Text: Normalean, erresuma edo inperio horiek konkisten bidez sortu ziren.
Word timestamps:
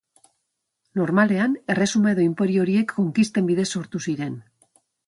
Normalean, 0.99 1.53
erresuma 1.75 2.15
edo 2.17 2.27
inperio 2.29 2.65
horiek 2.65 2.97
konkisten 2.99 3.53
bidez 3.53 3.71
sortu 3.79 4.07
ziren. 4.09 4.39